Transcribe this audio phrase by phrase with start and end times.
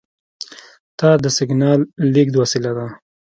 [0.99, 1.79] تار د سیګنال
[2.13, 2.87] لېږد وسیله ده.